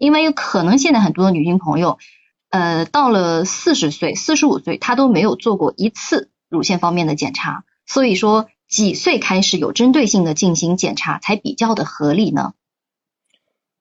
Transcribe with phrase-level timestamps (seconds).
[0.00, 1.98] 因为可能现在很多的女性朋友，
[2.48, 12.54] 呃，到了四十岁、四十五岁，她都没有做过一次乳腺方面的检查，所以说几岁开始有针对性的进行检查才比较的合理呢？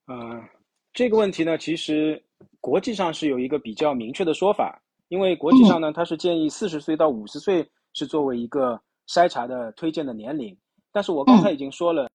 [0.07, 0.43] 呃，
[0.91, 2.21] 这个问题呢，其实
[2.59, 8.77] 国际上是有一个比较明确的说法，因为国际上呢，它是建议四十岁到五十岁是作为一个
[9.07, 10.57] 筛查的推荐的年龄，
[10.91, 12.09] 但是我刚才已经说了，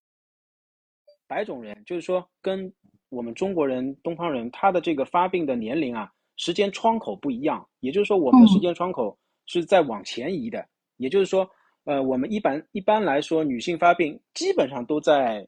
[1.26, 2.70] 白种人就是说跟
[3.14, 11.48] 我们中国人、东方人他的这个发病的年龄啊，时间窗口不一样，也就是说我们的时间窗口是在往前移的，也就是说，
[11.84, 15.46] 呃，我们一般一般来说女性发病基本上都在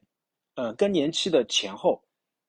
[0.55, 2.01] 呃更年期的前后。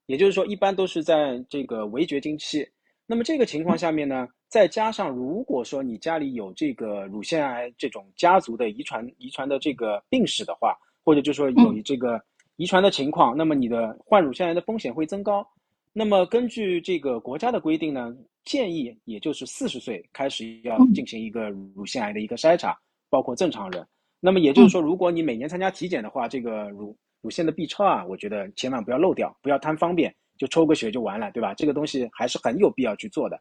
[0.07, 2.67] 也就是说，一般都是在这个围绝经期。
[3.05, 10.75] 那么这个情况下面呢，再加上如果说你家里有这个乳腺癌这种家族的遗传遗传的这个病史的话，
[11.05, 12.19] 或者就说有这个
[12.59, 15.47] 遗传的情况，那么你的患乳腺癌的风险会增高。
[15.93, 18.13] 那么根据这个国家的规定呢，
[18.45, 22.77] 建议也就是四十岁开始要进行一个乳腺癌的一个筛查，
[23.09, 23.87] 包括正常人。
[24.19, 31.55] 那么也就是说，如果你每年参加体检的话，这个乳乳腺的 B 超啊，我觉得千万不要漏掉，不要贪方便就抽个血就完了，对吧？
[31.55, 33.41] 这个东西还是很有必要去做的，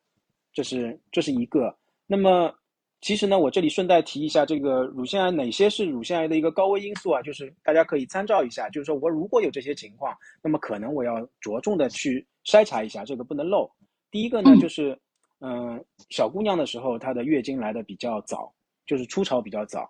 [0.53, 1.75] 这是这是一个。
[2.05, 2.53] 那么
[2.99, 7.21] 其实呢，我这里顺带提一下，这个乳腺癌哪些是乳腺癌的一个高危因素啊？
[7.21, 13.69] 就是大家可以参照一下，就是说我如果有这些情况，那么可能我要着重的去筛查一下，这个不能漏。
[14.09, 14.97] 第一个呢，就是
[15.41, 18.51] 嗯，小姑娘的时候她的月经来的比较早，
[18.85, 19.87] 就是初潮比较早。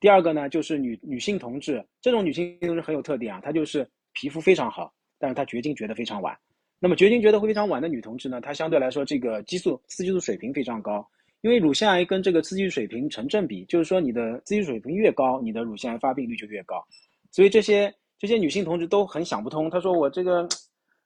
[0.00, 6.36] 第二个呢，就是女女性同志，这种女性同志很有特点啊，她就是皮肤非常好，但是她绝经觉得非常晚。
[6.80, 11.06] 那么绝经觉得会非常晚的女同志呢，她相对来说这个激素雌激素水平非常高，
[11.42, 16.84] 因为乳腺癌跟这个雌激素水平成正比，就是说你的雌激素水平越高，你的乳腺癌发病率就越高。
[17.30, 20.48] 所以这些这些女性同志都很想不通，她说我这个，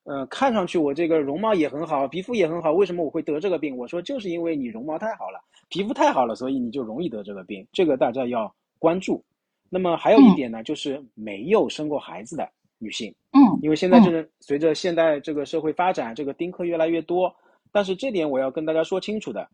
[0.05, 3.77] 呃，看上去我这个容貌也很好，皮肤也很好，为什么我会得这个病？
[3.77, 7.67] 我说就是因为你容貌太好了，皮肤太好了，所以你就容易得这个病。
[7.73, 8.55] 这个大家要。
[8.77, 9.25] 关注，
[9.71, 17.35] 那么还有一点呢，就是没有生过孩子的女性，嗯，因为现在就是随着现代这个社会发展，这个丁克越来越多，
[17.73, 19.49] 但是这点我要跟大家说清楚的，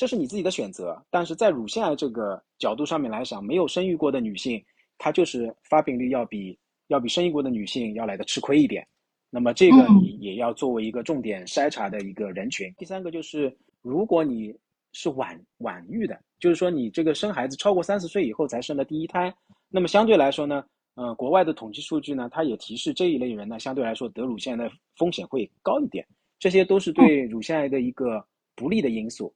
[0.00, 4.64] 这是你自己的选择，但是在乳腺癌这个角度上面来讲，没有生育过的女性，
[4.96, 8.82] 她就是发病率要比要比生育过的女性要来的吃亏一点，
[9.28, 12.72] 那么这个你也要作为一个重点筛查的一个人群。
[12.78, 14.56] 第三个就是，如果你
[14.92, 16.18] 是晚晚育的。
[16.38, 19.30] 就是说，你这个生孩子超过三十岁以后才生的第一胎，
[19.68, 26.02] 那么相对来说呢，呃，国外的统计数据呢，它也提示这一类人呢，相对来说得乳腺癌的风险会高一点，
[26.38, 28.24] 这些都是对乳腺癌的一个
[28.56, 29.30] 不利的因素。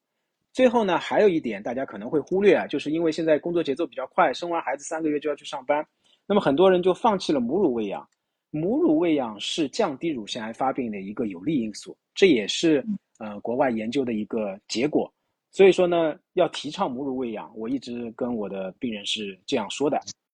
[0.54, 5.84] 最后呢，还有一点大家可能会忽略啊，就是因为现在工作节奏比较快，生完孩子三个月就要去上班，
[6.28, 8.08] 那么很多人就放弃了母乳喂养。
[8.50, 12.86] 母乳喂养是降低乳腺癌发病的一个有利因素，这也是
[13.18, 15.12] 呃国外研究的一个结果。
[15.50, 20.00] 所以说呢，要提倡母乳喂养，我一直跟我的病人是这样说的。